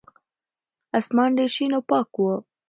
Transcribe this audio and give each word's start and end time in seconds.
اسمان 0.99 1.29
ډېر 1.37 1.49
شین 1.55 1.71
او 1.77 1.81
پاک 1.89 2.09
و. 2.19 2.25